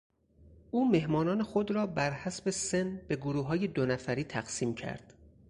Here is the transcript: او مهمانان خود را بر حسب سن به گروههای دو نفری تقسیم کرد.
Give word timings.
او 0.71 0.91
مهمانان 0.91 1.43
خود 1.43 1.71
را 1.71 1.87
بر 1.87 2.11
حسب 2.11 2.49
سن 2.49 3.01
به 3.07 3.15
گروههای 3.15 3.67
دو 3.67 3.85
نفری 3.85 4.23
تقسیم 4.23 4.75
کرد. 4.75 5.13